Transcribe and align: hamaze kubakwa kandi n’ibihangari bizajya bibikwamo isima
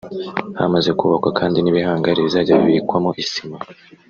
hamaze 0.59 0.89
kubakwa 0.99 1.29
kandi 1.39 1.57
n’ibihangari 1.59 2.25
bizajya 2.25 2.59
bibikwamo 2.63 3.09
isima 3.23 3.57